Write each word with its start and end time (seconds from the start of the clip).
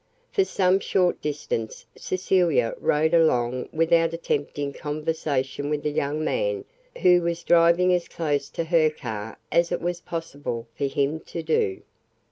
For 0.31 0.43
some 0.45 0.79
short 0.79 1.21
distance 1.21 1.85
Cecilia 1.95 2.73
rode 2.79 3.13
along 3.13 3.69
without 3.71 4.15
attempting 4.15 4.73
conversation 4.73 5.69
with 5.69 5.83
the 5.83 5.91
young 5.91 6.23
man 6.23 6.65
who 7.03 7.21
was 7.21 7.43
driving 7.43 7.93
as 7.93 8.07
close 8.07 8.49
to 8.49 8.63
her 8.63 8.89
car 8.89 9.37
as 9.51 9.71
it 9.71 9.79
was 9.79 10.01
possible 10.01 10.67
for 10.75 10.85
him 10.85 11.19
to 11.27 11.43
do. 11.43 11.81